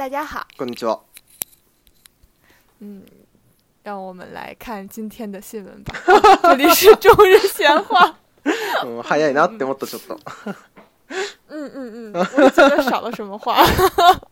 [0.00, 1.04] 大家好，工作。
[2.78, 3.02] 嗯，
[3.82, 5.94] 让我们来看今天的新闻吧。
[6.40, 8.16] 这里是中日闲话。
[9.02, 10.18] 早いなって思ったちょっと。
[11.48, 13.58] 嗯嗯嗯，我觉得少了什么话。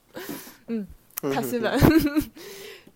[0.68, 0.86] 嗯，
[1.30, 1.70] 看新闻。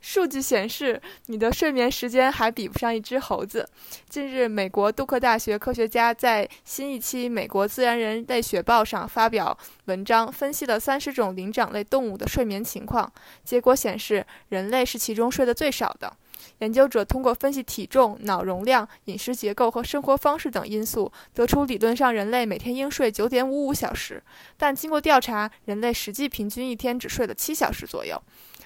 [0.03, 3.67] 数据显示，你的睡眠时间还比不上一只猴子。
[4.09, 13.11] 近日，美国杜克大学科学家在新一期《美国自然人类学报》上发表文章，分析了三十种灵长类动物的睡眠情况。
[13.45, 16.13] 结果显示，人类是其中睡得最少的。
[16.59, 24.21] 研究者通过分析体重、脑容量、饮食结构和生活方式等因素，得出理论上人类每天应睡九点五五小时。
[24.57, 28.21] 但经过调查，人类实际平均一天只睡了七小时左右。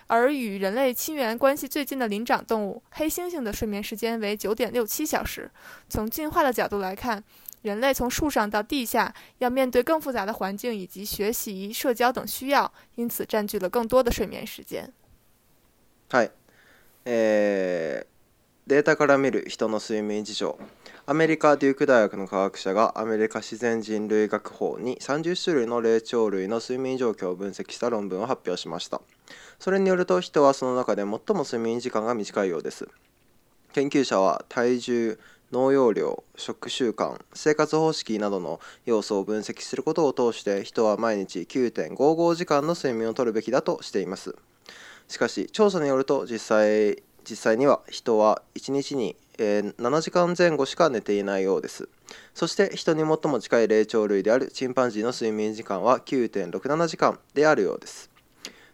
[0.08, 5.50] 而与人类亲缘关系最近的灵长动物黑猩猩的睡眠时间为九点六七小时。
[5.88, 7.22] 从进化的角度来看，
[7.62, 14.88] 人类从树上到地下要面对更复杂的环境以及学习、社交等需要，因此占据了更多的睡眠时间。
[16.12, 16.30] 是。
[17.08, 18.04] え、
[18.66, 20.54] データから見る人の睡眠事情。
[21.08, 29.00] アメリカデューク大学の科学者がアメリカ自然人類学法に30種類の霊長類の睡眠状況を分析した論文を発表しました。
[29.58, 32.88] それによると人はその中で最も睡眠時間が短いようです
[33.72, 35.18] 研究者は体重
[35.52, 44.34] 農容量食習慣生活方式などの要素を分析することを通して人は毎日9.55時間の睡眠をとるべきだとしています
[45.08, 51.88] しかし調査によると実際実際には人は1日に、7時間前後しか寝ていないようです
[52.34, 58.10] そして人に最も近い霊長類であるチンパンジーの睡眠時間は9.67時間であるようです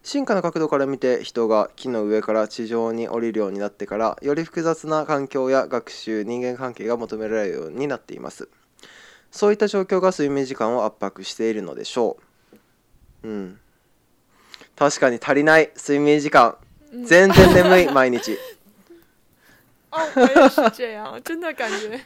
[0.04, 8.48] 進化の角度から見て人が木の上から地上に降りるようになってからより複雑な環境や学習人間関係が求められるようになっています
[9.30, 12.16] そういった状況が睡眠時間を圧迫しているのでしょ
[13.22, 13.58] ううん
[14.74, 16.56] 確かに足りない睡眠時間
[16.90, 18.36] 全然眠い毎日
[19.92, 22.00] 哦，我也是这样，真的感觉。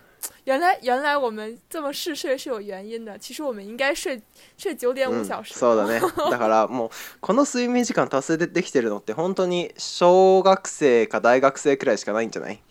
[0.46, 3.18] 原来原来我们这么嗜睡是有原因的。
[3.18, 4.20] 其实我们应该睡
[4.56, 5.98] 睡九点五小時、うそうだね。
[6.30, 6.90] だからもう
[7.20, 12.62] この睡眠時間達成でできてるのって本当に小学生か大学生くらいしかないんじゃない？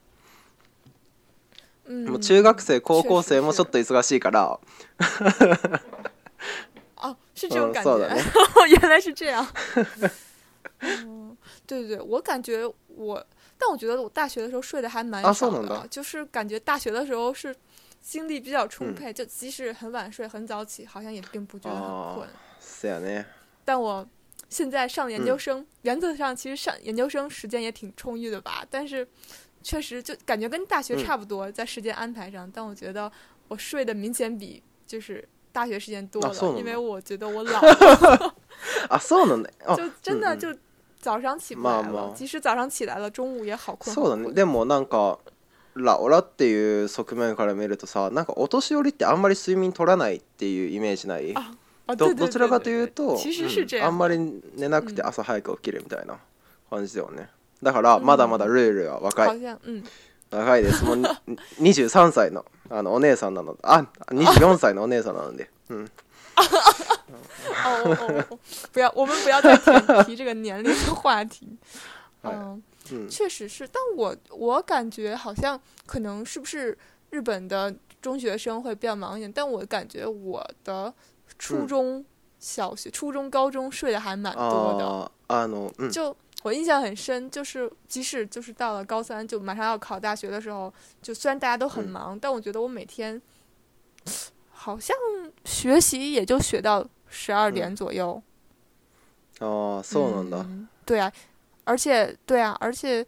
[1.88, 4.58] うん、もう中学生高校生もちょっと忙しいから。
[6.96, 7.98] 啊， 是这种感觉，
[8.80, 9.46] 原来是这样。
[10.80, 11.36] 嗯，
[11.68, 12.66] 对对对，我感觉
[12.96, 13.22] 我
[13.58, 17.56] 但我觉得我大学的时候睡得还蛮少的，就是感觉大学的时候是
[18.02, 22.30] 精力比较充沛，就即使很晚睡、很早起，好像也并不觉得很困。
[22.60, 23.26] 是
[23.64, 24.06] 但我
[24.50, 29.08] 现在上研究生，原则上其实上研究生时间也挺充裕的吧，但是
[29.64, 32.50] 确实就感觉跟大学差不多，在时间安排上。
[32.52, 33.12] 但我觉得
[33.48, 37.60] 我睡的明显比就是大学时间多了，因为我觉得我老
[38.90, 39.00] 啊，
[40.04, 40.50] 真的就。
[41.06, 43.94] 早上起まあまあ、即使早上起来了、中午也好困。
[43.94, 44.34] そうだね。
[44.34, 45.20] でもなんか
[45.78, 51.32] オらっていう側面から見るとさ、なんかお年寄りってあんまり睡眠取らないっていうイメージない。
[51.88, 54.18] あどどちらかというと、うん、あんまり
[54.56, 56.18] 寝なくて朝早く起きるみたいな
[56.72, 57.30] 感じだよね。
[57.62, 59.40] だからまだまだルールは若い。
[60.32, 60.84] 若いです。
[60.84, 61.02] もう
[61.62, 63.56] 23歳のあのお姉さんなの。
[63.62, 65.52] あ、24歳のお姉さんなので。
[65.70, 65.92] うん。
[66.36, 66.36] 哦
[67.64, 68.40] 哦，
[68.72, 69.56] 不要，我们不要再
[70.04, 71.58] 提这个年龄的话题。
[72.24, 72.60] 嗯，
[73.10, 76.78] 确实是，但我我感觉好像可能是不是
[77.12, 80.92] 日本的中学生会比较忙一点，但我感觉我的
[81.38, 82.04] 初中、
[82.40, 85.12] 小学、初中、高中睡的还蛮多的。
[85.34, 85.48] 啊，
[85.78, 93.22] 嗯，就我印象很深，就是即使就是到了高三，就马上要考大学的时候，就虽然大家都很忙，但我觉得我每天。
[94.66, 94.96] 好像
[95.44, 98.20] 学习也就学到十二点左右，
[99.40, 100.46] 哦，送这样的。
[100.84, 101.12] 对啊，
[101.66, 103.06] 而且对啊，而且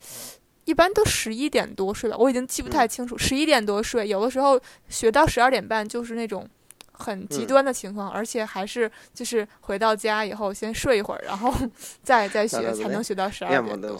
[0.66, 3.18] 一般都十一点多睡吧，我已经记不太清楚。
[3.18, 6.48] 十一点多睡，有的时候学到十二点半，就是那种
[6.92, 8.08] 很极端的情况。
[8.12, 11.52] 而且还是就是回到家以后先睡一会儿，然后
[12.04, 13.98] 再再学，才能学到十二点多。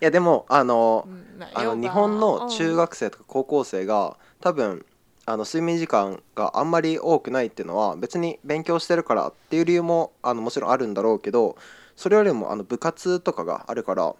[0.00, 1.08] いやでもあの
[1.54, 4.84] あの日本の中学生とか高校生が、多分
[5.26, 11.56] あの睡眠時間があんまり多くないっていうのは別に勉強してるからっていう理由もあのもちろんあるんだろうけど
[11.96, 14.14] それよりもあの部活とかがあるから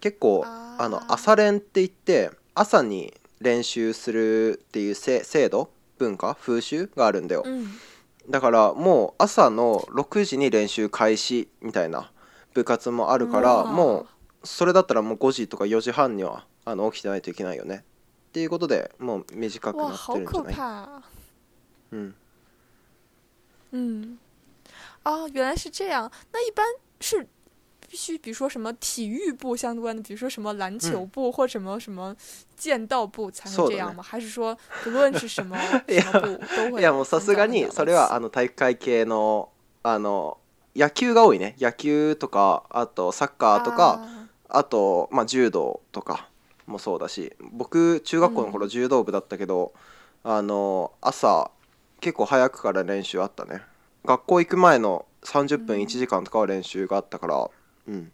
[0.00, 7.68] 結構あの朝練って言って朝に練習するっていう制度文化風習があるんだよ、うん、
[8.28, 12.10] だからもう朝の6時に練習開始みたいな
[12.52, 14.06] 部活もあるからもう
[14.46, 17.84] それだったらもう5時とか4時半にはあの起きてないといけないよね
[18.30, 20.50] っていうことでもう短くなってるんじゃな
[21.90, 22.14] い嗯
[23.74, 24.18] 嗯，
[25.04, 26.10] 哦，原来是这样。
[26.32, 26.62] 那一般
[27.00, 27.26] 是
[27.88, 32.14] 必须，比如说什么体育部相关的，比如说什么篮球部或什么什么
[32.56, 34.02] 剑道部才会这样吗？
[34.04, 34.54] 还是说
[34.84, 35.78] 不论是什么部
[36.56, 36.80] 都会？
[36.80, 39.48] いやもうさすがにそれはあの体育会系の
[39.82, 40.36] あの
[40.74, 44.04] 野球が多いね野球とかあとサッカーとか
[44.48, 46.28] あと、まあ、柔道とか
[46.66, 49.72] もそうだし僕中学校の頃柔道部だったけど、
[50.24, 51.50] うん、あの朝
[52.00, 53.60] 結構早くから練習あったね
[54.04, 57.50] 学校行く前の30分1時間とかは練習があったから、
[57.88, 58.10] うん、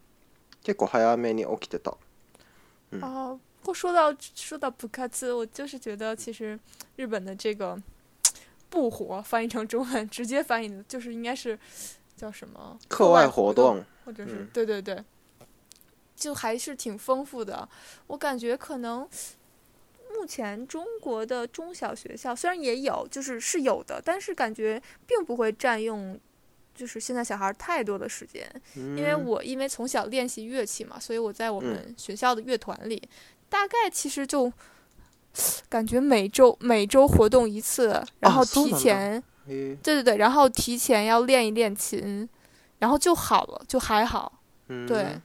[0.63, 1.95] 結構早めに起きてた。
[2.91, 6.59] 嗯、啊，不过说到说到不卡兹，我就是觉得其实
[6.97, 7.75] 日本的这个
[8.69, 11.57] “不活”翻译成中文，直接翻译的就是应该是
[12.19, 12.77] 叫什么？
[12.89, 15.01] 课外活动，或者是对对对，
[16.17, 17.67] 就还是挺丰富的。
[18.07, 19.07] 我感觉可能
[20.13, 26.19] 目前中国的中小学校虽然也有，就是是有的，但是感觉并不会占用，
[26.75, 28.45] 就是现在小孩太多的时间。
[28.75, 33.01] 因为我因为从小练习乐器嘛，所以我在我们学校的乐团里，
[33.47, 34.51] 大概其实就
[35.69, 39.23] 感觉每周每周活动一次，然后提前。
[39.83, 42.27] 对对对，然后提前要练一练琴，
[42.79, 44.39] 然后就好了，就还好。
[44.87, 45.19] 对，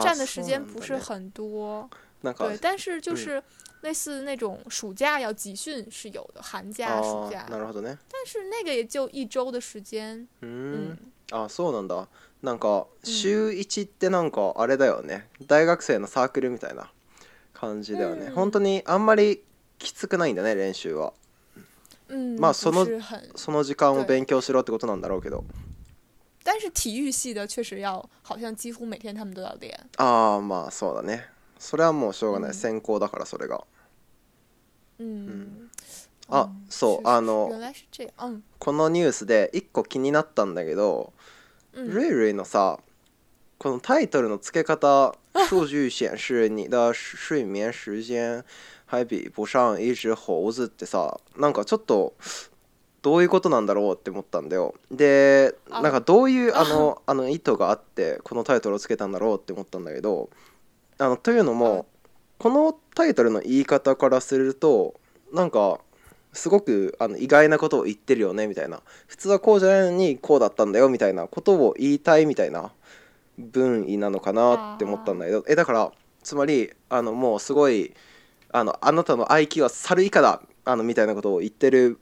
[0.00, 1.88] 占的时间不是很多。
[2.36, 3.42] 对，但是就是
[3.82, 7.44] 类似那种暑假要集训是有的，寒假、暑假。
[7.50, 10.26] 哦，但是那个也就一周的时间。
[10.42, 10.96] 嗯，
[11.30, 12.06] 啊，そうなんだ。
[12.40, 15.22] なんか週一ってなんかあれだよね。
[15.48, 16.88] 大学生のサークルみたいな
[17.52, 18.30] 感じだよね。
[18.32, 19.42] 本当にあんまり
[19.80, 21.12] きつくないんだね、練習は。
[22.38, 22.86] まあその
[23.34, 25.44] その時間を勉強しろってことなんだろうけど。
[26.44, 29.70] 但是体育系的确实要，好像几乎每天他们都要练。
[29.98, 31.24] ああ、まあそうだね。
[31.58, 32.54] それはもうしょうがない。
[32.54, 33.62] 専攻だからそれが。
[36.30, 37.08] あ、そう。
[37.08, 37.50] あの、
[38.58, 41.12] このニュースで一個気になったんだけど、
[41.74, 42.78] ルイルイのさ、
[43.58, 45.14] このタイトルの付け方、
[45.48, 48.44] 数据显示你睡眠時間。
[48.88, 52.14] ハイビーボシャンイジュホーズってさなんかちょっと
[53.02, 60.30] どういうことなんだろうって思ったんだよでなんかどういうあのあの意図があってこのタイトルをつけたんだろうって思ったんだけど
[60.96, 61.84] あのというのも
[62.38, 64.94] このタイトルの言い方からすると
[65.34, 65.80] なんか
[66.32, 72.70] すごくあの意外なことを言ってるよねみたいな普通はこうじゃないのにこうだったんだよみたいなことを言いたいみたいな
[73.38, 75.92] 文意なのかなって思ったんだけどえだから
[76.22, 77.92] つまりあのもうすごい
[78.50, 81.98] あのあなたの IQ は猿以下だあのみたいなことを言ってる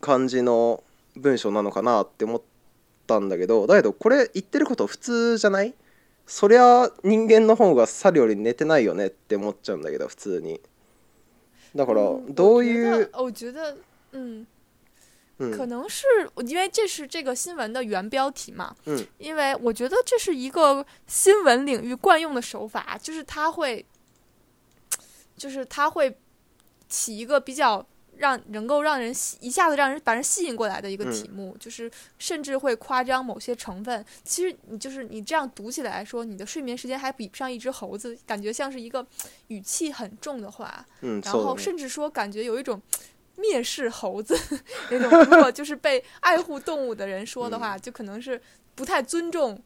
[0.00, 0.82] 感じの
[1.16, 2.42] 文章なのかなって思っ
[3.06, 5.74] たんだけどだけどこれ言ってること普通じゃない
[6.26, 10.60] そりゃ人間の方が猿より寝てないよねって思っちゃうんだけど普通に
[11.74, 13.20] だからどういう、可
[14.10, 16.04] 能是
[16.44, 23.86] 因为这是这个新闻的原标题嘛，嗯，因为我觉得这是一个新闻领域惯用的手法，就是他会
[25.40, 26.14] 就是它会
[26.86, 27.84] 起一个比较
[28.18, 34.04] 让能够让人吸一下子让人把人吸引过来的一个题目，就是甚至会夸张某些成分。
[34.22, 39.04] 其实你就是你这样读起来说，你的睡眠时间还比不上一只猴子，感觉像是一个
[39.46, 40.84] 语气很重的话。
[41.00, 42.78] 嗯，然后甚至说感觉有一种
[43.38, 44.38] 蔑视猴子
[44.90, 48.38] 那种，如果就是被爱护动物的人说的话，就可能是
[48.74, 49.58] 不太尊重。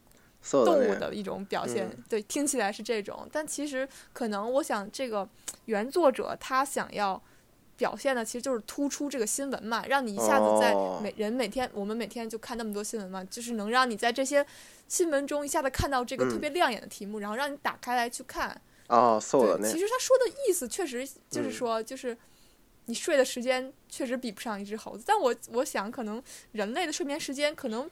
[0.65, 5.27] 动物的一种表现，对，听起来是这种，但其实可能我想这个
[5.67, 7.21] 原作者他想要
[7.79, 14.45] 表现的其实就是突出这个新闻嘛，让你一下子在每人每天我们每天就看那么多新闻嘛，就是能让你在这些
[14.87, 18.61] 新闻中一下子看到这个特别亮眼的题目，然后让你打开来去看。
[18.89, 22.15] 哦，对，其实他说的意思确实就是说，就是
[22.85, 26.23] 你睡的时间确实比不上一只猴子，但我我想可能
[26.53, 27.91] 人类的睡眠时间可能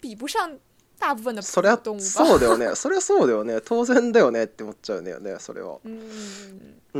[0.00, 0.58] 比不上。
[0.98, 5.88] 大部分のそれはそうだよね それはそうだよね当然だよねって思っちゃうんだよねそれはう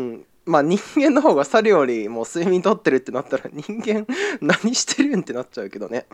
[0.00, 4.06] ん、まあ人間の方が猿よりも睡眠とってるってなったら 人間
[4.40, 6.06] 何してるんってなっちゃうけどね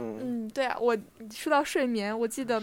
[0.00, 0.96] ん、对啊，我
[1.30, 2.60] 说到睡眠，我记得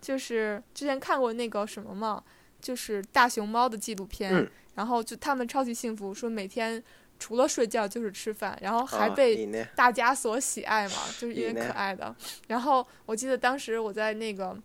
[0.00, 2.20] 就是之前看过那个什么嘛，
[2.60, 6.82] 就是大熊猫的纪录片，嗯、然后就他们超级幸福，说每天
[7.22, 12.12] 除了睡觉就是吃饭，然后还被大家所喜爱嘛，就是因为可爱的。
[12.48, 14.56] 然后我记得当时我在那个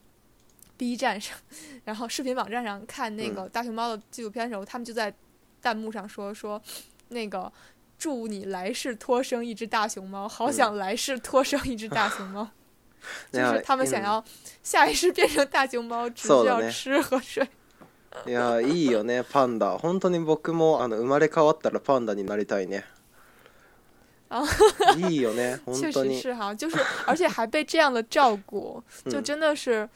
[0.75, 1.37] B 站上，
[1.83, 5.13] 然后视频网站上看那个大熊猫的纪录片的时候，他们就在
[5.61, 6.59] 弹幕上说说
[7.09, 7.49] 那个
[7.99, 12.49] 祝你来世托生一只大熊猫，好想来世托生一只大熊猫，
[13.31, 14.25] 就是他们想要
[14.63, 17.47] 下一世变成大熊猫，只需要吃和睡。
[18.25, 19.77] 呀，いいよね、パンダ。
[19.77, 22.83] 本当に僕もあの生まれ変わったらパンダになりたいね。
[24.97, 26.19] いいよね、 本当に。
[26.19, 29.87] 是哈，就是而且还被这样的照顾， 就真的是。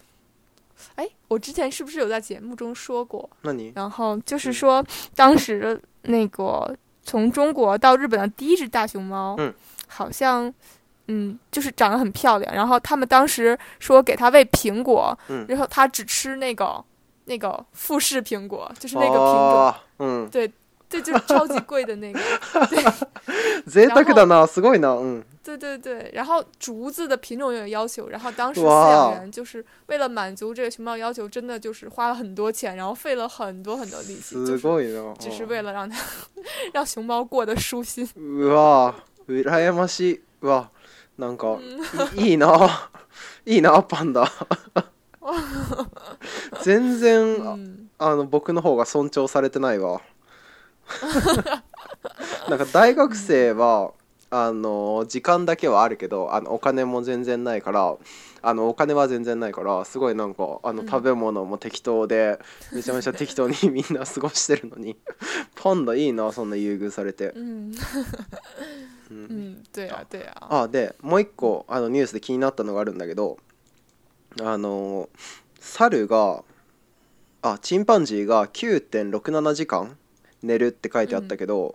[0.95, 3.27] 哎，我之前是不是有在节目中说过？
[3.41, 3.71] 那你。
[3.75, 4.83] 然后就是说，
[5.15, 9.37] 当时那个从中国到日本的第一只大熊猫，
[9.87, 10.51] 好像
[11.07, 12.55] 嗯就是长得很漂亮。
[12.55, 15.15] 然后他们当时说给它喂苹果，
[15.47, 16.83] 然后它只吃那个。
[17.31, 20.51] 那个富士苹果，就是那个品种，嗯，对，
[20.89, 22.19] 对，就是超级贵的那个。
[22.41, 23.07] 哈哈哈
[24.13, 25.23] 的呢，すごいな，嗯。
[25.43, 34.35] 对对对，然后竹子的品种也有要求，然后当时饲养员就是为了满足这个熊猫要求，真的就是花了很多钱，然后费了很多很多力气。
[34.35, 35.15] すごいな。
[35.17, 35.97] 只是为了让它
[36.73, 38.07] 让熊猫过得舒心。
[38.53, 38.93] 哇，
[39.27, 40.69] 羨慕兮，哇，
[41.17, 41.59] なんか
[42.13, 42.67] いいな、
[43.45, 44.29] いいな、パンだ。
[46.63, 50.01] 全然、うん、あの僕の方が尊重されてないわ
[52.49, 53.91] なんか大学生は、
[54.29, 57.95] あの時間だけはあるけどあのお金も全然ないから
[58.41, 62.39] あのお金は全然ないからすごいなんかあの食べ物も適当で、
[62.71, 64.95] うん、めちゃめちゃ適当に みんな過ごしてるのに
[65.61, 67.29] パンダいいなそんな優遇されて。
[67.31, 67.73] うん
[69.11, 69.91] うん、うん、对
[70.39, 73.37] あでもう一個あのニュースで気になったのがあるんだけど
[74.39, 75.09] あの
[75.59, 76.43] 猿が
[77.41, 79.97] あチンパンジーが9.67時間
[80.43, 81.73] 寝るって書いてあったけど、うん、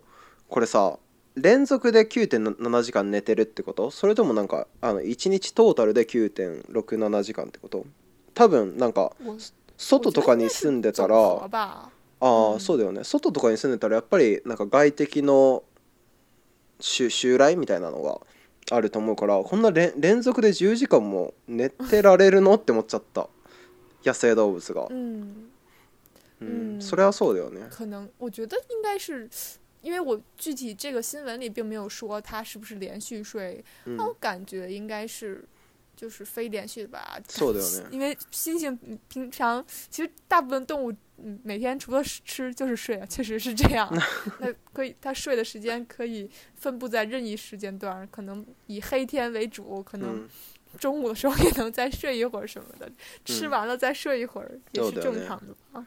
[0.49, 0.99] これさ
[1.35, 7.85] 連続で9.7時間寝てるってことそれともなんかあの1日トータルで9.67時間ってこと
[8.33, 9.13] 多分なんか
[9.77, 11.89] 外とかに住んでたらあ
[12.21, 15.63] あ、そうだよね外とかに住んでたらやっぱりなんか外敵の
[16.81, 18.19] 襲来みたいなのが
[18.71, 23.29] あると思うからこんな連続で10時間も寝てられるのって思っちゃった
[24.05, 24.89] 野生動物が。
[26.81, 27.67] それはそうだよね。
[27.71, 29.29] 可能我觉得应该是，
[29.83, 33.65] 因为我具体这个新闻里并没有说是不是连续睡，
[33.99, 35.45] 我感觉应该是
[35.97, 37.19] 就是非连续的吧。
[37.27, 38.77] う因为猩猩
[39.09, 43.91] 平常其实大部分动物嗯，每天除了吃就是睡，确实是这样。
[44.39, 50.29] 那可以，他睡的时间可以分布在任意时间段，可能以黑天为主，可能
[50.79, 52.91] 中午的时候也能再睡一会儿什么的。
[53.25, 55.85] 吃完了再睡一会儿也是正常的啊。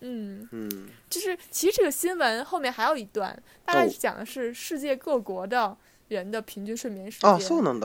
[0.00, 0.68] 嗯嗯，
[1.08, 5.74] 就是其实这个新闻后面还有一段，大概是讲的是世界各国的
[6.08, 7.38] 人的平均睡眠时间啊，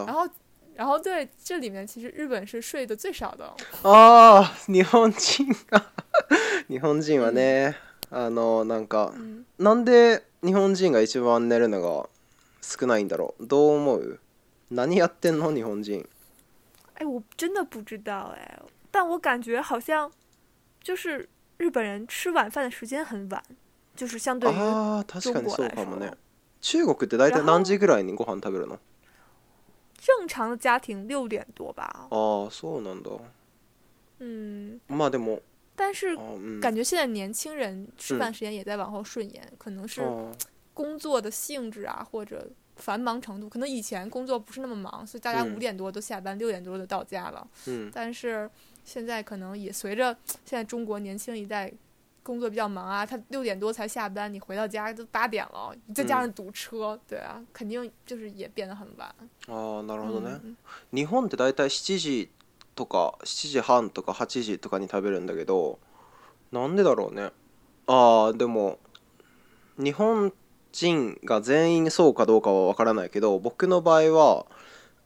[0.06, 0.28] 然后
[0.76, 3.54] 然后对这里面其实日本是睡的最少的。
[3.84, 5.94] 哦，你好心啊。
[6.70, 7.76] 日本人はね、
[8.12, 12.08] うん、あのなんか、うん、なんで日本人が一番寝るのが
[12.62, 14.20] 少ないんだろうどう思う
[14.70, 16.08] 何やってんの日本人
[17.02, 18.62] え我真的不知道哎
[18.92, 20.12] 但我感觉好像
[20.84, 23.44] 就是日本人吃晚饭的时间很晚
[23.96, 24.56] 就是相对于
[25.20, 26.18] 中国来说
[26.70, 28.78] 中国って大体何時ぐらいにご飯食べるの
[30.00, 33.10] 正常的家庭六点多吧ああそうなんだ
[34.20, 35.42] うんまあでも
[35.80, 36.14] 但是
[36.60, 40.02] 感觉现在年轻人吃饭时间也在往后顺延，可能是
[40.74, 47.48] 工作的性质啊，或者繁忙程度，可能以前工作不是那么忙，所以大家五点多都下班，六点多就到家了。
[47.68, 48.50] 嗯，但是
[48.84, 51.72] 现在可能也随着现在中国年轻一代
[52.24, 59.10] 工作比较忙啊，他六点多才下班，你回到家都八点了，再加上堵车，对啊，肯定就是也变得很晚。
[59.48, 60.56] 哦，なるほどね。
[60.92, 62.28] 日本って大体七時。
[62.80, 65.80] とか7時半とか8時とかに食べるんだけど
[66.54, 67.24] なんでだろうね
[67.88, 68.80] ああでも
[69.78, 70.32] 日本
[70.72, 74.46] 人が全員そうかどうかは分からないけど僕の場合は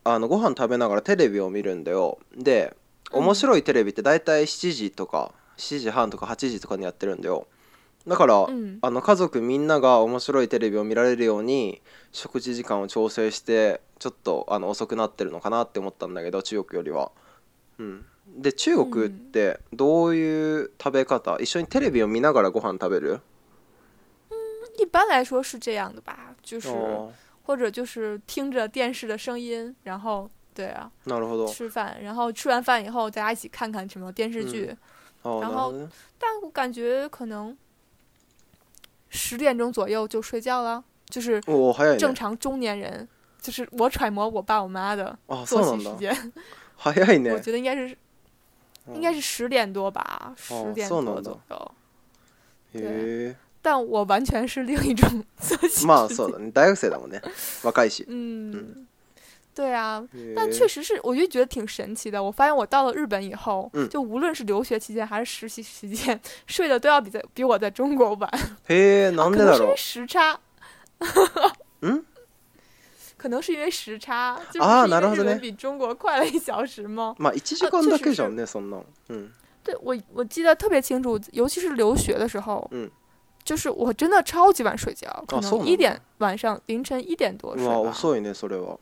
[0.03, 2.75] あのご飯食べながらテレビを見るんだよで
[3.12, 7.48] 面白いテレビって大体7時とか7時半とか8時とかにやってるんだよ
[8.08, 17.12] だから、うん、あの家族みんなが面白いテレビを見られるように食事時間を調整してちょっとあの遅くなってるのかなって思ったんだけど中国よりは
[17.77, 18.03] 嗯，
[18.58, 21.38] 中国ってどういう食べ方？
[21.39, 23.20] 一緒にテレビを見ながらご飯食べる？
[24.80, 26.70] 一般来说是这样的吧，就是
[27.46, 30.92] 或者就是听着电视的声音，然后对啊，
[31.51, 34.75] 吃饭，然后吃完饭以后大家一起看看什么电视剧，
[35.24, 35.74] 然后
[36.18, 37.56] 但我感觉可能
[39.10, 41.39] 十点钟左右就睡觉了，就是
[42.00, 43.08] 正常中年人，
[43.42, 46.15] 就是我揣摩我爸我妈的作息时间。
[46.77, 47.32] 早いね。
[47.32, 47.96] 我觉得应该是，
[48.94, 51.72] 应该是十点多吧，十点多左右。
[52.72, 55.86] 对，但我完全是另一种作 息。
[55.86, 56.51] 嘛，そうだ。
[56.51, 57.22] 大学生だもんね。
[57.62, 58.06] 若いし。
[58.08, 58.86] 嗯。
[59.56, 60.03] 对啊。
[60.36, 62.22] 但确实是，我就觉得挺神奇的。
[62.22, 68.30] 我发现我到了日本以后，就无论是留学期间还是实习期间，睡的都要比在比我在中国晚。
[68.68, 69.51] 诶，能耐了。
[69.51, 70.39] 可能因为时差。
[71.82, 72.03] 嗯？
[73.24, 77.15] 可能是因为时差，就是日本可能比中国快了一小时吗？
[77.18, 78.84] 嘛，一だけじゃね、そんな。
[79.08, 79.32] 嗯，
[79.63, 82.92] 对我我记得特别清楚，尤其是留学的时候，嗯，
[83.42, 87.74] 就是我真的超级晚睡觉，可能一点晚上凌晨一点多睡吧。
[87.94, 88.77] 遅いねそれは。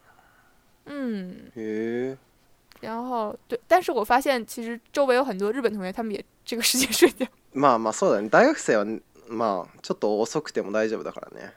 [0.88, 1.52] 嗯。
[1.56, 2.18] へ。
[2.82, 7.24] 然后对，但是我发现其实周围有很多日本同学，他们也这个时间睡觉。
[7.54, 8.28] まあまあそうだ。
[8.28, 8.86] 大学生は
[9.30, 11.52] まあちょっと遅くても大丈夫だからね。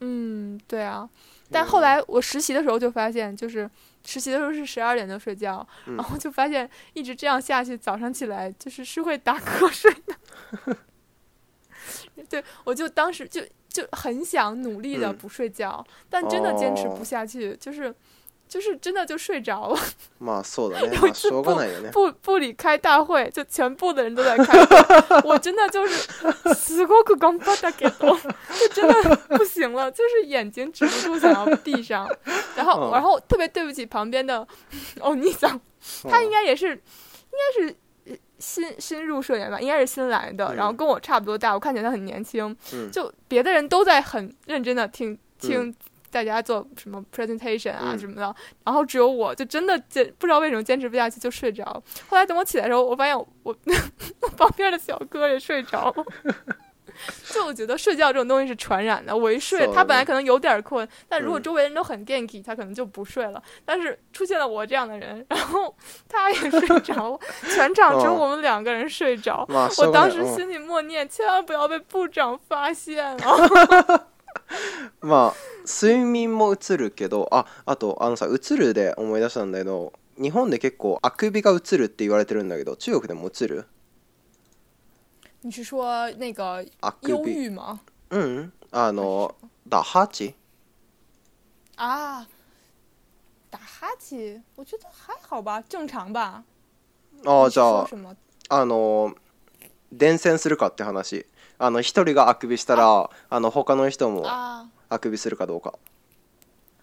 [0.00, 1.08] 嗯，对啊。
[1.50, 3.68] 但后来我实习的时候就发现，就是
[4.04, 10.76] 实习的时候是十二点就睡觉，然后就发现一直这样下去，早上起来就是是会打瞌睡的。
[12.28, 17.94] 对，我就当时就就很想努力的不睡觉，但真的坚持不下去，就是。
[18.48, 19.78] 就是真的就睡着了。
[20.18, 21.42] 有一次部
[21.92, 24.56] 部部里开大会，就全部的人都在开。
[25.24, 25.96] 我真的就是。
[26.54, 32.08] 死ごく頑把っ给け就真的不行了，就是眼睛止不住想要闭上。
[32.56, 34.46] 然后然后特别对不起旁边的
[35.00, 35.60] 欧尼桑。
[36.08, 36.76] 他应该也是，应
[37.32, 37.66] 该
[38.12, 42.54] 是新新入社员吧，应该是新来的，然后跟我差不多大，我看起来很年轻。
[42.72, 42.90] 嗯。
[42.92, 45.74] 就别的人都在很认真的听听。
[46.10, 48.34] 大家做什么 presentation 啊什么的，
[48.64, 51.64] 然后只有我就真的坚不知道为什么坚持不下去就睡着。
[52.08, 56.04] 后来等我起来的时候，我发现我 我旁边的小哥也睡着了。
[57.30, 63.42] 就我觉得睡觉这种东西是传染的，我一睡，他本来可能有点困，但如果周围人都很惦记，他可能就不睡了。
[63.66, 65.74] 但是出现了我这样的人，然后
[66.08, 67.20] 他也睡着了，
[67.54, 69.46] 全场只有我们两个人睡着。
[69.76, 74.08] 我当时心里默念，千万不要被部长发现了。
[75.00, 75.34] まあ
[75.66, 83.66] 睡眠も映るけどああとあのさ映るで思い出したんだけど日本で結構あくびが映るって言われてるんだけど中国でも映る
[85.42, 85.84] 你是说
[86.18, 86.64] 那个
[87.02, 87.78] 忧郁吗？
[88.10, 89.32] 嗯，あの
[89.68, 90.34] 打哈欠。
[91.76, 92.26] 啊，
[93.48, 96.42] 打哈欠，我觉得还好吧，正常吧。
[97.24, 97.88] 哦、じゃあ、
[98.60, 99.14] あの
[99.92, 101.24] 伝染するかって話。
[101.58, 104.64] あの一人があくびしたらあの他の人もあ
[105.00, 105.74] くびするかどうか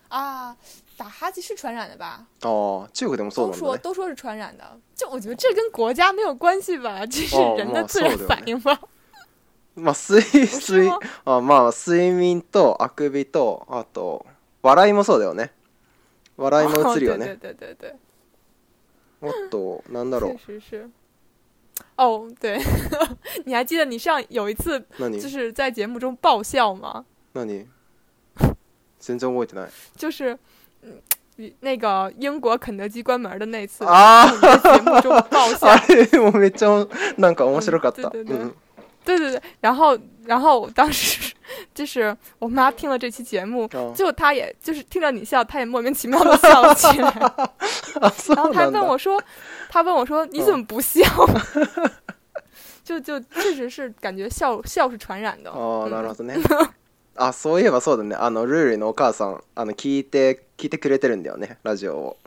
[0.09, 0.55] あ
[0.97, 2.21] 打哈欠是传染的吧？
[2.43, 3.47] 哦，这个怎么说？
[3.47, 4.63] 都说都说是传染的，
[4.95, 8.79] 就我觉得这跟国家没有关系吧，这是人的自然反应吧。
[9.75, 10.88] まあ睡睡
[11.25, 14.23] あまあ睡眠とあくびとあと
[14.62, 15.51] 笑いもそうだよね。
[16.38, 17.38] 笑いも映るよね。
[17.41, 17.95] 对对对对。
[19.19, 20.93] もっとなんだろう。
[21.97, 22.59] 哦，对，
[23.45, 27.05] 你还记得你上有一次，就是在节目中爆笑吗？
[27.33, 27.67] 那你，
[29.95, 30.38] 就是，
[31.62, 35.67] 那个英国肯德基关门的那次，节目中 爆笑。
[36.23, 36.75] 我比较
[37.17, 37.79] 那个，我没想
[39.05, 41.33] 对对对，然后然后当时。
[41.73, 47.10] 就是我妈听了这期节目，就她也就是听着你笑，她也莫名其妙的笑了起来，
[48.36, 49.21] 然后她问我说
[49.69, 51.02] ：“她问我说你怎么不笑？”
[52.84, 56.38] 就就确实是感觉笑笑是传染的哦，なるほどね。
[57.15, 58.15] あ、そういえばそうだね。
[58.15, 62.17] あのルールのお母さんあの聞いて聞いてくれてるんだよねラジオを。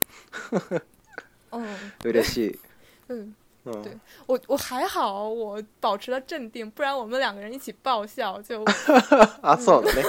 [2.03, 2.61] うれしい。
[3.09, 3.36] うん。
[3.72, 3.92] 嗯、对
[4.26, 8.62] 我我还好，我保持了镇定，不然我们两个人一起爆笑就。
[9.42, 10.05] あ、そうだね。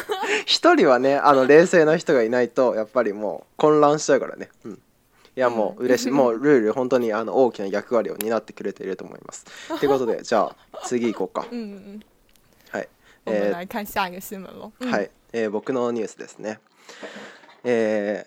[0.45, 4.49] 一人はね、 あの冷静な人がいないとやっぱりもう混乱しちゃうからね。
[4.65, 4.73] うん。
[4.73, 9.45] いやもう嬉しい、 もうルール本当にあの大きな役割を担ってくれていると思います。
[9.79, 11.47] ということで、じゃあ次行こうか。
[11.51, 11.99] うんうん。
[12.69, 12.87] はい。
[13.25, 16.59] えー、看下一个新聞うはい、え僕のニュースですね。
[17.63, 18.25] え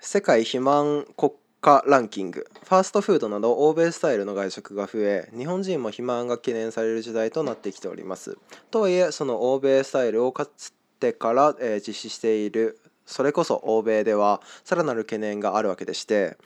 [0.00, 8.36] 世界肥満国価ランキングファーストフードなど欧米スタイルの外食が増え日本人も肥満が懸念される時代となってきております
[8.72, 16.36] とはいえその欧米スタイルをかつてから、えー、実施しているそれこそ欧米ではさらなる懸念があるわけでして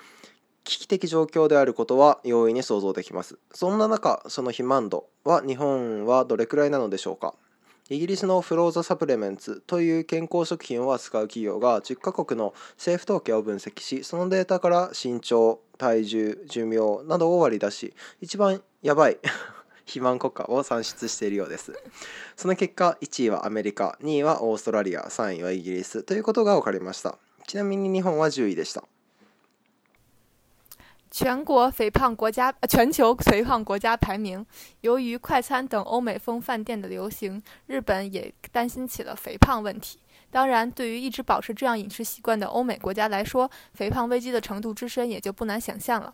[0.65, 7.33] 危機的状況であることは容易に想像できますそんな中その肥満度は日本はどれくらいなのでしょうか
[7.89, 19.19] イギリスのフローザサプレメンツという健康食品を扱う企業が10カ国の政府統計を分析しそのデータから身長体重寿命などを割り出し一番やばい
[19.87, 21.75] 肥満国家を算出しているようです
[22.35, 28.83] その結果1位はアメリカ2位はオーストラリア3位はイギリスということが分かりましたちなみに日本は10位でした
[31.19, 34.45] 全国肥胖国家，呃，全球肥胖国家排名。
[34.83, 39.99] 由于快餐等欧美风饭店的流行，日本也担心起了肥胖问题。
[40.31, 46.13] 当然，对于一直保持这样饮食习惯的欧美国家来说，肥胖危机的程度之深也就不难想象了。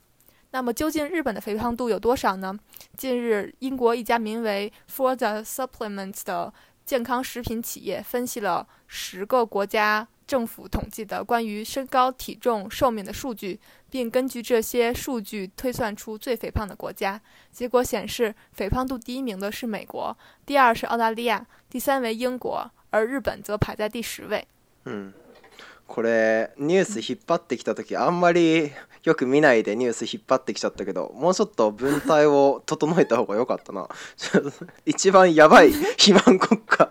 [0.53, 2.55] 那么，究竟日本的肥胖度有多少呢？
[2.97, 6.55] 近日，英国一家名为 For the Supplements 的
[6.87, 10.07] 健康食品企业分析了十个国家。
[10.33, 17.21] 政府统计的关于身高、体重、寿命的数据，并根据这些数据推算出最肥胖的国家。
[17.53, 20.17] 结果显示，肥胖度第一名的是美国，
[20.47, 24.43] 第二是澳大利亚，第三为英国，而日本则排在第十位。
[24.87, 25.13] 嗯，
[25.87, 28.73] これニュース引っ張ってきたあんまり
[29.05, 33.87] よく見ないでニュース引っ張ってきちゃったけど、もうちょっと文体を整えた方が良かったな。
[34.87, 36.91] 一番やばい肥満国家。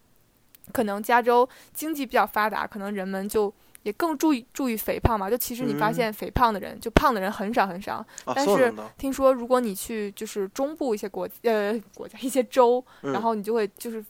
[0.71, 3.51] 可能加州经济比较发达，可能人们就
[3.83, 5.29] 也更注意注意肥胖嘛。
[5.29, 8.05] 就其实你发现肥胖的人，就胖的人很少很少。
[8.25, 14.03] 但是听说如果你去就是中部一些国呃国家一些州，然后你就会就是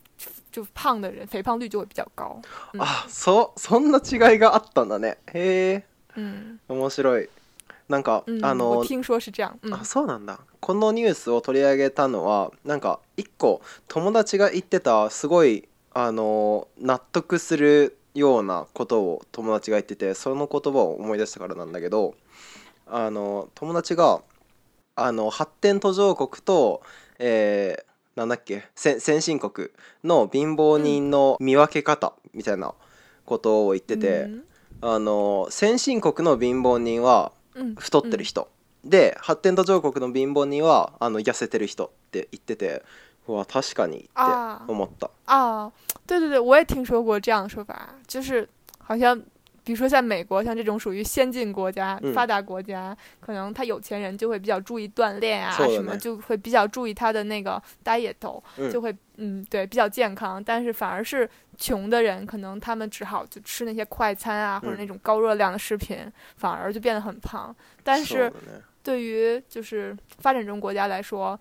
[0.52, 2.40] 就胖的人肥胖率就会比较高。
[2.78, 5.18] 啊，そそんな違いがあったんだね。
[5.34, 5.84] へえ。
[6.16, 6.60] 嗯。
[6.68, 7.30] 面白い。
[7.88, 8.86] なんかあの。
[8.86, 9.58] 听说是这样。
[9.72, 10.38] 啊，そうなんだ。
[10.60, 15.68] このニュースを取り上げたのはなんか一個友達が言ってたすごい。
[15.94, 22.16] あの納得するようなことを友達が言っててその言葉を思い出したからなんだけど
[22.88, 24.22] あの友達が
[24.96, 26.82] あの発展途上国と、
[27.20, 29.70] えー、なんだっけ先進国
[30.04, 32.74] の貧乏人の見分け方みたいな
[33.26, 34.46] ことを言ってて、うん、
[34.94, 37.32] あの先進国の貧乏人は
[37.78, 38.50] 太ってる人、
[38.84, 42.82] うん、で発展途上国の貧乏人はあの痩せてる人って言ってて
[43.32, 44.58] 哇，
[45.26, 45.26] 啊。
[45.26, 45.72] 啊，
[46.06, 48.48] 对对对，我也听说过这样的说法，就是
[48.80, 49.18] 好像
[49.64, 58.16] 比如说在美国，像这种属于先进国家、发达国家，可能他有钱人就会比较注意锻炼啊，什么就会比较注意他的那个 diet，
[58.70, 66.00] 就会嗯对比较健康，但是反而是穷的人，可能他们只好就吃那些快餐啊或者那种高热量的食品，
[66.38, 68.32] 反而就变得很胖，但是。
[68.84, 71.40] 对于就是发展中国家来说，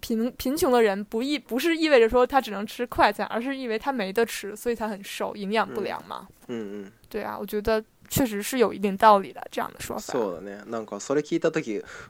[0.00, 6.26] 贫贫穷的人不意不是意味着说他只能吃快餐，而是意味他没得吃，所以他很瘦，营养不良嘛。
[6.48, 10.12] 嗯嗯，对啊，我觉得确实是有一定道理的，这样的说法。
[10.12, 10.64] そうだね。
[10.64, 11.60] なんかそれ聞いたと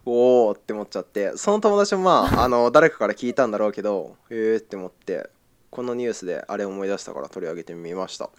[0.04, 5.28] おおって思っちゃって、その友達はまあ あの誰かから聞いたんだろうけど、ええって思って
[5.70, 8.30] このニュースであれ思い出したから取り上げてみました。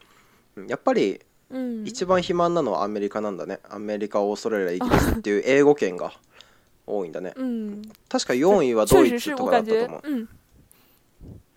[0.68, 1.22] やっぱり。
[1.86, 6.12] 一番肥満なのはアメリカなんだねアメリカオーストラリアイギリスっていう英語圏が
[6.88, 10.30] 多いんだね、うん、確か4位はドイツとかだったと思ううん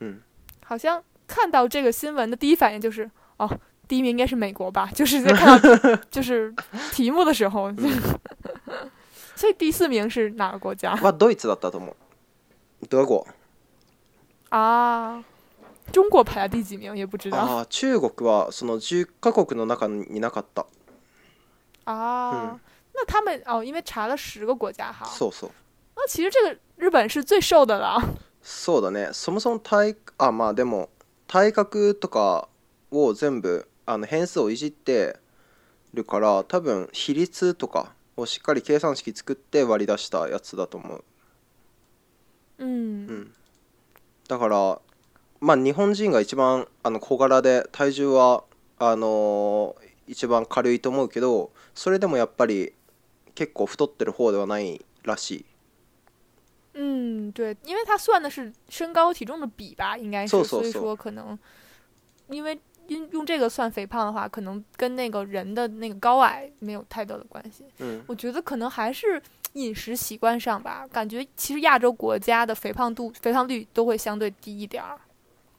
[0.00, 0.22] うん
[0.68, 3.48] 好像看到这个新闻的第一反应就是哦
[3.86, 6.54] 第一名应该是美国吧 就是在看到就是
[6.92, 7.72] 题目的时候、
[9.34, 13.20] 所以第四名是哪个国家はドイツだったと思う德国
[14.50, 15.22] あ
[15.92, 17.64] 中国排第几名也不知道。
[17.70, 20.66] 中国はその10カ国の中になかった。
[21.84, 22.60] 啊，嗯、
[22.94, 25.06] 那他们哦，因为查了十个国家哈。
[25.06, 25.50] そうそう。
[25.96, 28.00] 那其实这个日本是最瘦的了。
[28.42, 29.12] そうだね。
[29.12, 30.90] そもそも体あまあでも
[31.26, 32.48] 体格とか
[32.90, 35.16] を全部あの変数をいじって
[35.94, 41.04] るから多分比率とかをしっかり計算式作って割り出したやつだと思う。
[42.58, 42.68] うん。
[42.68, 43.34] うん。
[44.28, 44.80] だから
[45.40, 46.66] あ、日本人が一，の
[47.00, 48.12] 小柄で体重
[48.80, 48.86] 是，
[50.06, 50.50] 一，般，轻，
[50.98, 52.28] 我觉得，但，是，也，不，是，
[55.14, 55.44] 很，轻，
[57.64, 61.38] 因为，他，算，的是，身高，体重，的，比，吧，应该，所以，说，可能，
[62.30, 67.64] 因为，用，这个，算，肥胖，的话，可能，跟，那个人，的，那个，高矮，没有，太多，的，关系，
[68.06, 69.22] 我觉得，可能，还是，
[69.54, 74.82] 饮食，习惯，上，吧，感觉，其实，亚洲，国家，的，肥胖，度，肥胖，率，都会，相对，低，一点。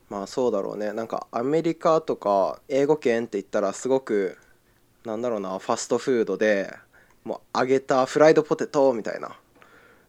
[0.09, 4.37] まあそうだろうねなんかアメリカとか英語圏って言ったらすごく
[5.05, 6.73] なんだろうなファストフードで
[7.23, 9.37] もう揚げたフライドポテトみたいな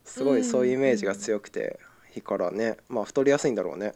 [0.05, 1.79] すごいそういうイメージが強くて、
[2.13, 3.93] 日からねまあ太りやすいんだろうね。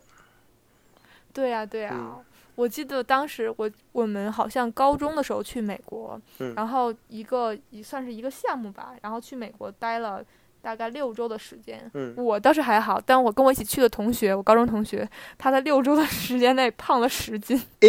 [1.33, 1.99] 对呀、啊、对呀、啊。
[2.21, 2.25] 嗯
[2.57, 10.25] 我记得当时我我们好像高中的时候去美国，嗯、然后一个算是一个项目吧，然后去美国待了
[10.65, 11.79] 大概六周的时间，
[12.17, 17.55] 我倒是还好，但我跟我一起去的同学，我高中同学，他在六周的时间内胖了十斤，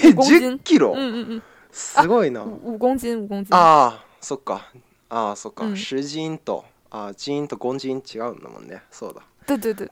[0.00, 0.56] 十公斤，
[0.94, 4.60] 嗯嗯嗯，すごいな，五公斤五公斤啊，そっか、
[5.08, 9.22] あ、そっか、十斤と、啊，斤と公斤違うんだもんね、そうだ。
[9.44, 9.88] 对对对，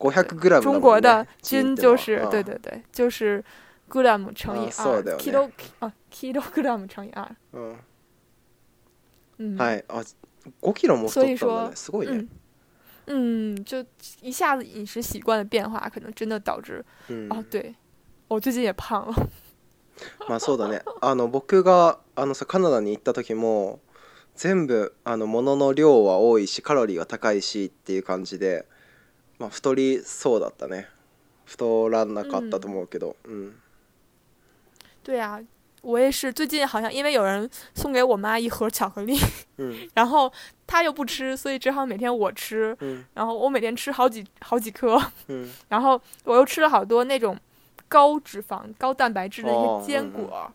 [0.61, 3.43] 中国的斤就是对对对，就是
[3.89, 4.01] 克
[4.33, 5.51] 乘以二，k i o そうだそうだ。
[5.79, 5.93] 啊，
[6.63, 7.27] 公 m 乘以二。
[7.51, 7.75] 嗯，
[9.39, 10.01] 嗯，はい、あ。
[10.61, 12.25] 5キロも太ったんだねすごいね、
[13.07, 13.85] 嗯，嗯，就
[14.21, 17.75] 一下子饮食习惯的变化，可能真的导致、嗯、啊，对，
[18.27, 19.13] 我最近也胖了。
[20.29, 20.81] まあそうだね。
[21.01, 23.79] あの僕があのさカナダに行った時も
[24.35, 28.65] 全部あの物の量は多いしカロリーは高いしっていう感じで、
[29.39, 30.87] まあ太りそうだったね。
[31.43, 33.43] 太らなかったと思うけど、うん。
[33.47, 33.53] 嗯
[35.01, 35.39] 对啊，
[35.81, 39.17] 我也是，最近好像因为有人送给我妈一盒巧克力，
[39.57, 40.31] 嗯，然后
[40.67, 47.37] 她又不吃，所以只好每天我吃，嗯，然后我每天吃好几好几颗，嗯， 然后我又吃了好多那种
[47.87, 50.51] 高脂肪、高蛋白质的一些坚果，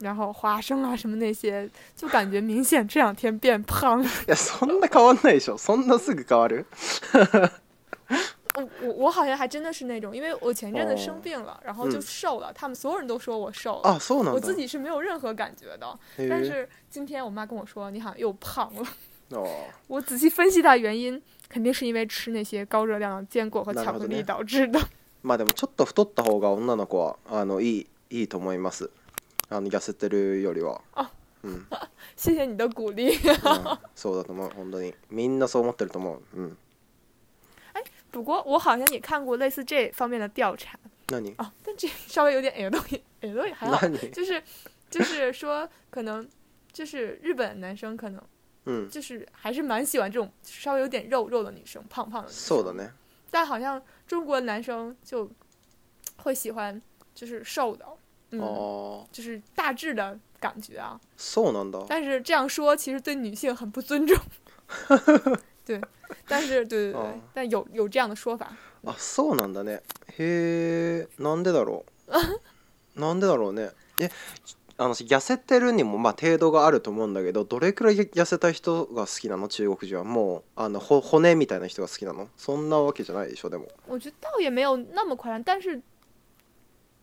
[0.00, 4.02] 然后花生啊什么那些，就感觉明显这两天变胖。
[4.34, 5.56] そんな変わないでしょ。
[5.56, 6.66] そんなすぐ変わる。
[8.54, 15.96] 我我好像还真的是那种，因为我前阵子生病了，然后就瘦了，他们所有人都说我瘦，啊，所以我自己是没有任何感觉的。
[16.28, 18.86] 但是今天我妈跟我说，你好像又胖了。
[19.30, 19.46] 哦，
[19.86, 24.80] 我仔细分析一原因，肯定是因为吃那些高热量坚果和巧克力导致的。
[25.22, 28.90] まあでもちょっと太った方が女の子はあのいいいいと思います。
[29.50, 30.80] あの痩せてるよりは。
[30.94, 31.10] 啊，
[31.42, 31.64] 嗯，
[32.16, 33.12] 谢谢你的鼓励。
[33.94, 34.54] そうだと思います。
[34.56, 36.20] 本当にみんなそう思ってると思う。
[36.40, 36.56] う
[38.10, 40.78] 不过我好像也看过类似这方面的调查。
[41.08, 42.82] 那你哦，但这稍微有点，有 点，
[43.22, 44.12] 有也有点。
[44.12, 44.42] 就是
[44.90, 46.26] 就是说，可能
[46.72, 48.22] 就是日本男生可能
[48.66, 52.28] 嗯，就是还是蛮喜欢这种稍微有点肉肉的女生，胖胖的。
[52.30, 52.90] 瘦的呢？
[53.30, 55.28] 但好像中国男生就
[56.18, 56.80] 会喜欢
[57.14, 57.84] 就是瘦的，
[58.32, 61.00] 嗯，就是大致的感觉啊。
[61.16, 64.16] 瘦的但是这样说其实对女性很不尊重。
[65.70, 65.80] 对，
[66.26, 67.02] 但是对对对，
[67.34, 68.50] 但有有这样的说法。
[68.84, 69.82] あ、そうなんだね。
[70.18, 73.00] へえ、なんでだろう。
[73.00, 73.70] なんでだろうね。
[74.00, 74.10] え、
[74.78, 79.46] あの痩せてるにもまあ程度があると思うんだけど、どれくらい痩せた人が好きなの？
[79.48, 82.28] 中国人はもうあの骨みたいな人が好きなの？
[82.36, 83.68] そんなわけじゃないでしょでも。
[83.86, 85.80] 我觉得倒也没有那么夸张，但是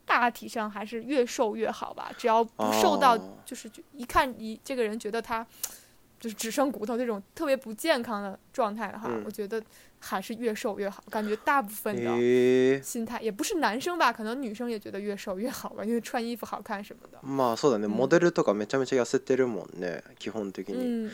[0.05, 2.11] 大体上还是越瘦越好吧。
[2.17, 5.41] 只要不瘦到就是一看一这个人觉得他。
[5.43, 5.47] あ
[6.27, 9.61] 就只剩骨头这种特别不健康的状态的话，我觉得
[9.99, 11.01] 还是越瘦越好。
[11.09, 17.17] 感觉大部分的心态也不是男生吧，可能女生也觉得越瘦越好吧，因为穿衣服好看什么的。
[17.25, 17.87] まあそうだね。
[17.87, 20.01] モデルとかめちゃめちゃ痩せてるもんね。
[20.19, 21.09] 基本的に。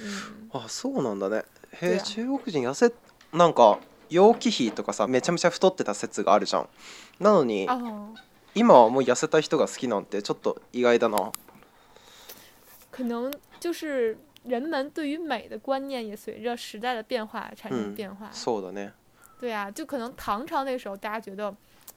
[0.52, 1.44] あ、そうなんだね。
[1.80, 2.92] へ、中国人痩せ
[3.34, 3.78] なんか
[4.10, 6.68] 楊貴妃とかさ、めちゃめちゃ太ってた説があるじゃん。
[7.20, 7.68] なのに
[8.56, 11.32] 今はもう痩せた人が好きなんてちょっと意外だな。
[12.92, 14.18] 可能就是。
[14.44, 18.30] 人们对于美的观念也随着时代的变化产生变化。
[18.34, 18.92] 嗯，的呢。
[19.40, 21.54] 对啊，就可能唐朝那时候，大家觉得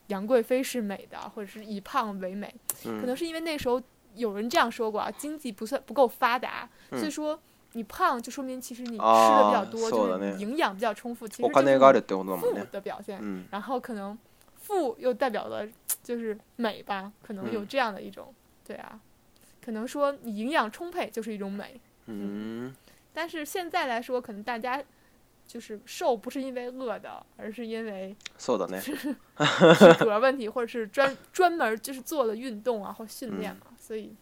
[0.09, 2.53] 杨贵妃是美的，或者是以胖为美。
[2.85, 3.81] 嗯，可能是因为那时候
[4.15, 7.39] 有人这样说过啊，经济不算不够发达，所以说
[7.73, 11.27] 你胖就说明其实你吃的比较多，就是营养比较丰富。
[11.27, 13.19] 其实的是富的表现。
[13.23, 13.45] 嗯。
[13.51, 14.17] 然后可能
[14.57, 15.67] 富又代表了
[16.03, 17.13] 就是美吧？
[17.23, 18.33] 可能有这样的一种，
[18.67, 19.01] 对啊，
[19.65, 21.81] 可能说你营养充沛就是一种美。
[22.07, 22.75] 嗯，
[23.13, 24.83] 但是现在来说，可能大家
[25.47, 29.15] 就是瘦不是因为饿的，而是因为，是
[29.99, 34.15] 主 要问题，或者是专 专门就是做了运动啊或训练嘛，所以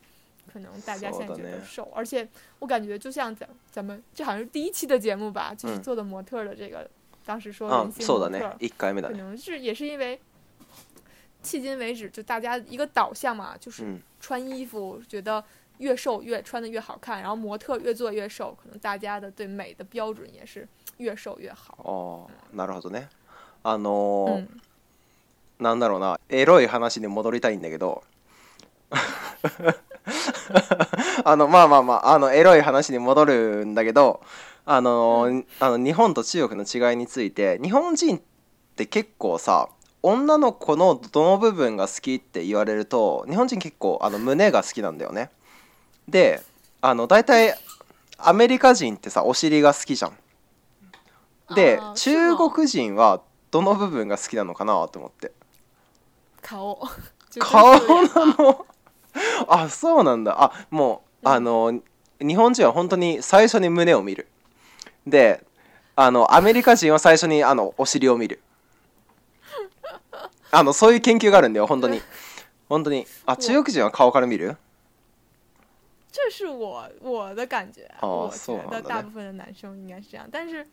[0.51, 1.85] 可能大家现在觉得瘦。
[1.95, 2.27] 而且
[2.61, 6.89] 我感觉就像咱咱们这好像是第一期的节目吧，就是做的模特的这个，
[7.25, 7.91] 当时说，嗯，啊，
[8.59, 10.19] 是，一开，可能是也是因为，
[11.45, 15.45] 迄今为止就大家一个导向嘛，就是穿衣服觉得。
[15.79, 20.67] 越瘦越穿的越好看，然后模特越做越瘦，可能大家的对美的标准也是
[20.99, 21.77] 越瘦越好。
[21.83, 23.07] 哦、なるほどね。
[23.65, 24.47] あのー
[25.59, 28.03] なんだろうな、エロい話に戻りたいんだけど。
[31.25, 34.21] あのまあまあまああのエロい話に戻るんだけど
[34.67, 38.21] あのあの日本と中国の違いについて日本人っ
[38.77, 39.69] て結構さ
[40.03, 45.31] 女の子のどの部分が好きって言われると日本人結構あの胸が好きなんだよね。
[46.09, 46.41] で
[46.81, 47.55] あの大体
[48.19, 50.19] アメリカ人ってさお尻が好きじゃん。
[51.55, 55.31] で中国人はどの部分が好きなのかなと思って
[56.41, 56.81] 顔
[57.39, 58.67] 顔なの
[59.47, 61.83] あそうなんだあもうあの
[62.19, 64.27] 日本人は本当に最初に胸を見る
[65.07, 65.45] で
[65.97, 68.41] あのアメリカ人は最初にあのお尻を見る
[70.51, 72.01] あのそういう研究があるんだよ本当に
[72.71, 74.57] 本当にあ中国人は顔から見る
[76.15, 80.65] 这是我我的感觉，我觉得大部分的男生应该是这样，但是，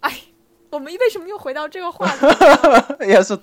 [0.00, 0.18] 哎，
[0.70, 2.24] 我们为什么又回到这个话题？
[3.06, 3.42] 也是，很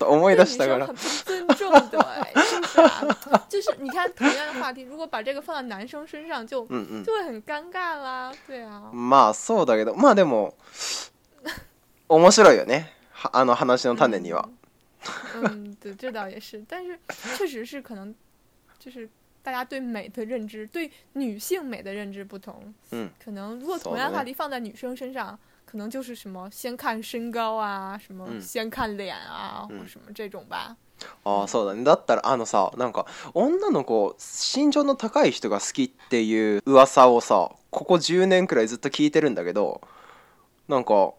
[0.95, 3.03] 不尊重，对，是啊？
[3.47, 6.65] 就是你看，同样的话题，如果把这个放在男生身上，就
[7.05, 8.89] 就会很尴尬啦，对啊。
[8.91, 10.53] まあそうだけど、まあでも
[12.07, 12.85] 面白いよね。
[13.33, 14.49] あの話のタには。
[15.43, 16.97] 嗯，对，这倒也是，但是
[17.37, 18.15] 确实是可能
[18.79, 19.07] 就是。
[19.47, 22.53] 大家对美的认知，对女性美的认知不同。
[22.91, 30.75] 嗯，可能如果同样话题放在女生身上，可能就是什么先看身高あ、什么先看脸啊，嗯、或什么这种吧。
[31.23, 33.05] あそうだねだったらあのさなんか
[33.35, 39.79] 女の子身長の高い人が好きっていう噂をさここ10年くらいずっと聞いてるんだけど
[40.67, 41.11] なんか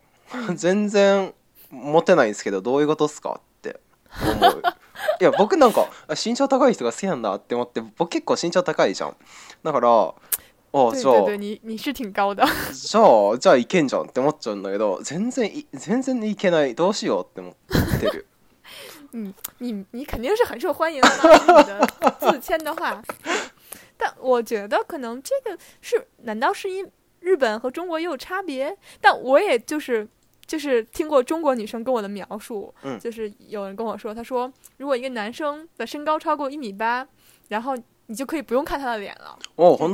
[0.57, 1.33] 全然
[1.71, 3.79] モテないんですけどどういうことっすかって
[4.21, 4.63] 思う
[5.21, 9.15] いや僕なんか身長高い人が好きなんだって思って僕結構身長高いじゃん
[9.63, 9.89] だから
[10.71, 17.51] あじゃあ你挺高的じゃあじゃあいけんじゃんって思っちゃうんだけど全然い全然いけないどうしようって思
[17.97, 18.27] ってる
[19.15, 23.03] 嗯， 你你肯定是很受欢迎的嘛，自谦的话。
[23.97, 26.87] 但我觉得可能这个是，难道是因
[27.21, 28.77] 日本和中国也有差别？
[29.01, 30.07] 但我也就是
[30.49, 37.07] 就是听过中国女生跟我的描述，嗯，就是有人跟我说，他说如果一个男生的身高超过一米八，
[37.49, 39.39] 然后你就可以不用看他的脸了，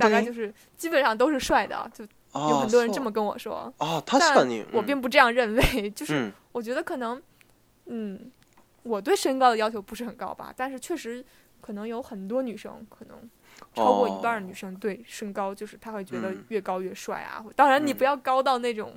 [0.00, 2.04] 大概就是基本上都是帅的，就
[2.40, 3.70] 有很多人这么跟我说。
[3.78, 7.20] 啊，他你，我并不这样认为，就是我觉得可能，
[7.86, 8.30] 嗯，
[8.84, 11.22] 我对身高的要求不是很高吧，但是确实
[11.60, 13.18] 可能有很多女生可能
[13.74, 18.92] 超过一半女生对身高就是她会觉得越高越帅啊，当然你不要高到那种。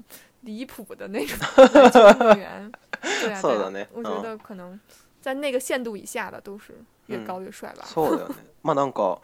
[0.48, 1.38] 离谱的那种
[2.18, 2.72] 公员。
[3.02, 3.88] 对啊，そうだね。
[3.94, 4.80] 我觉得可能
[5.22, 6.74] 在那个限度以下的都是
[7.08, 7.84] 越高越帅吧。
[7.86, 8.34] そうだね。
[8.64, 9.20] まあなんか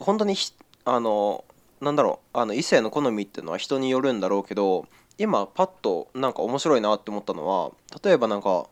[0.00, 0.34] 本当に
[0.84, 1.44] あの
[1.80, 4.86] なんだろうあの異性の好みっていうのは人によるんだろうけど、
[5.18, 7.70] 今パッとなんか面白いなって思ったのは
[8.02, 8.66] 例えばなんか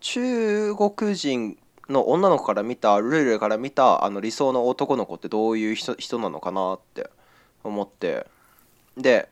[0.00, 1.56] 中国人
[1.88, 7.08] の女の子から見たルールから見たあの理想の男の子ってどういう人なのかなって
[7.64, 8.26] 思って
[8.96, 9.28] で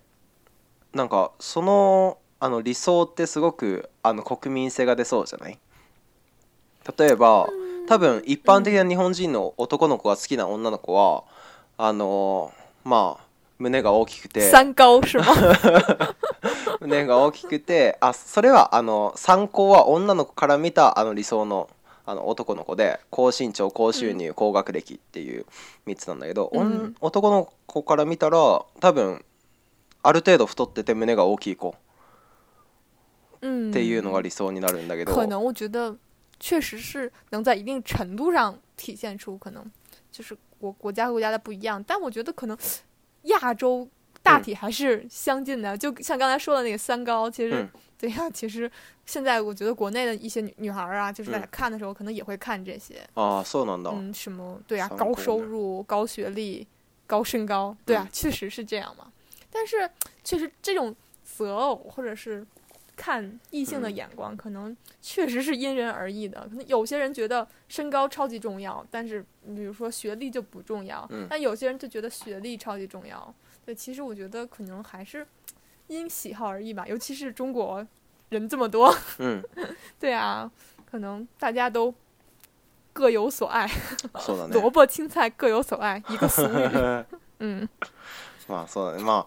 [0.94, 5.58] なんかそのあの理想ってすごくあの国民性が出そうじゃない
[6.98, 7.48] 例えば
[7.88, 11.24] 多分一般的な日本人の男の子が好きな女の子は
[11.78, 12.52] あの
[12.84, 13.26] まあ
[13.58, 15.24] 胸が大きくて三高是吗
[16.80, 21.68] 胸が大きくてあそれはあの参考は女の子から見たあの理想の
[22.08, 25.44] あの男の子で高身長高収入、高学歴っていう
[25.88, 28.38] 3つなんだけど、うん、男の子から見たら
[28.78, 29.24] 多分
[30.06, 31.74] ある程度太ってて胸が大きい子。
[33.42, 33.70] 嗯。
[33.70, 35.12] っていうのが理想になるんだけど。
[35.14, 35.96] 可能我觉得
[36.38, 39.64] 确实是能在一定程度上体现出可能
[40.12, 42.56] 就是国国家和国家的不一样，但我觉得可能
[43.24, 43.88] 亚洲
[44.22, 45.76] 大体还是相近的。
[45.76, 47.66] 就像刚才说的那个三高，其实
[47.98, 48.70] 对呀，其实
[49.06, 56.64] 现在我觉得国内的一些女女孩啊，就是在看的时候可能也会看这些啊，なんだ嗯，什么对呀，高收入、高学历、
[57.08, 59.08] 高身高，对啊，确实是这样嘛。
[59.56, 59.88] 但是，
[60.22, 62.46] 确实这种择偶或者是
[62.94, 66.42] 看异性的眼光，可能确实是因人而异的。
[66.46, 71.08] 可能有些人觉得身高超级重要，但是比如说学历就不重要。
[71.30, 73.34] 但有些人就觉得学历超级重要。
[73.64, 75.26] 对，其实我觉得可能还是
[75.86, 76.84] 因喜好而异吧。
[76.86, 77.84] 尤其是中国
[78.28, 79.42] 人这么多，嗯，
[79.98, 80.48] 对啊，
[80.90, 81.92] 可能大家都
[82.92, 83.66] 各有所爱，
[84.52, 87.16] 萝卜青菜各有所爱，一个俗语。
[87.40, 87.66] 嗯。
[88.48, 89.26] まあそうだねま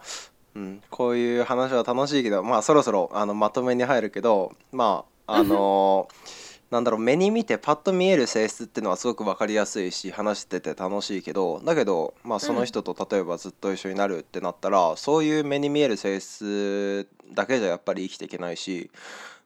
[0.54, 18.90] うん、こういう話は楽しいけどまあそろそろあのまとめに入るけどまああのー、 なんだろう目に見てパッと見える性質っていうのはすごく分かりやすいし話してて楽しいけどだけど、まあ、その人と例えばずっと一緒になるってなったら、うん、そういう目に見える性質だけじゃやっぱり生きていけないし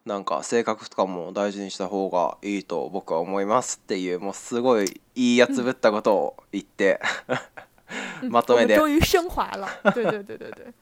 [0.05, 6.99] なんか性格とかも大事にした方がいいと僕は思いますっていうもうすごいいいやつぶったことを言って、
[8.23, 8.75] まとめで。
[8.77, 9.67] 终于升华了。
[9.93, 10.73] 对对对对对，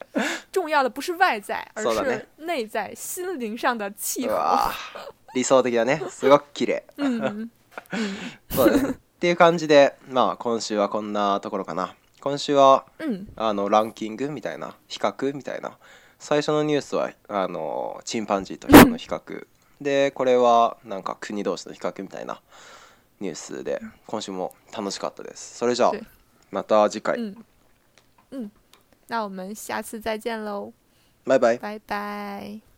[0.52, 4.36] 重要的不是外在，而是内在、心灵上的契合。
[5.34, 6.00] 理想的だね。
[6.10, 6.84] すごく綺麗。
[6.98, 7.50] う
[8.54, 8.90] そうね。
[8.92, 8.94] っ
[9.24, 11.96] ていう感じで、まあ今週はこんなところかな。
[12.22, 15.78] 今週は、うん、あのランキングみたいな比較みたいな
[16.18, 19.46] 最初のニュースはあのチンパンジーと人の比較、
[19.82, 22.40] でこれはなんか国同士の比較みたいな
[23.20, 25.92] ニュースで今週も楽しかったですそれじゃあ
[26.54, 27.20] また次回。
[28.32, 28.52] うん。
[29.10, 30.72] 那我们下次再见喽，
[31.26, 32.73] 拜拜，拜拜。